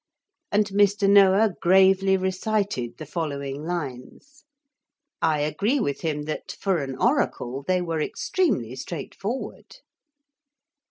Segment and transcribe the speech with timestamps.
[0.51, 1.07] And Mr.
[1.07, 4.45] Noah gravely recited the following lines.
[5.21, 9.75] I agree with him that, for an oracle, they were extremely straightforward.